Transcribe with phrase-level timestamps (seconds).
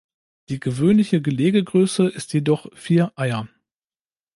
[0.49, 3.47] Die gewöhnliche Gelegegröße ist jedoch vier Eier.